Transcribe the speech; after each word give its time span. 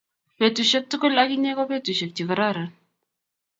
petusiek 0.37 0.83
tugul 0.89 1.15
ak 1.21 1.29
inye 1.35 1.51
ko 1.57 1.63
petusiek 1.69 2.11
che 2.15 2.23
kararan 2.29 2.69